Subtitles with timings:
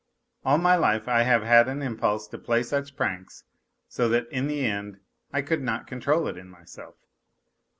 [0.43, 3.43] All my life I have had an impulse to play such pranks,
[3.87, 4.99] so that in the end
[5.31, 6.95] I could not control it in myself.